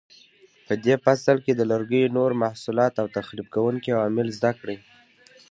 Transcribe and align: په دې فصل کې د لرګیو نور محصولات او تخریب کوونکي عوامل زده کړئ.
په 0.67 0.73
دې 0.85 0.95
فصل 1.03 1.37
کې 1.45 1.53
د 1.55 1.61
لرګیو 1.71 2.13
نور 2.17 2.31
محصولات 2.43 2.93
او 3.01 3.07
تخریب 3.17 3.47
کوونکي 3.55 3.89
عوامل 3.95 4.27
زده 4.37 4.51
کړئ. 4.59 4.77